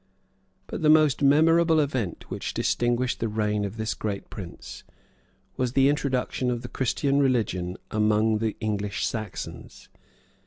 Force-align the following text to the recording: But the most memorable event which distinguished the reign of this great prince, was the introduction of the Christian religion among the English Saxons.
But 0.65 0.81
the 0.81 0.89
most 0.89 1.21
memorable 1.21 1.79
event 1.79 2.31
which 2.31 2.55
distinguished 2.55 3.19
the 3.19 3.27
reign 3.27 3.63
of 3.63 3.77
this 3.77 3.93
great 3.93 4.31
prince, 4.31 4.83
was 5.57 5.73
the 5.73 5.89
introduction 5.89 6.49
of 6.49 6.63
the 6.63 6.69
Christian 6.69 7.19
religion 7.19 7.77
among 7.91 8.39
the 8.39 8.57
English 8.59 9.05
Saxons. 9.05 9.89